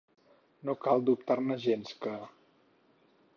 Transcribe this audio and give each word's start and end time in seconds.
No 0.69 0.73
cal 0.85 1.03
dubtar-ne 1.09 1.59
gens 1.67 1.93
que. 2.07 2.15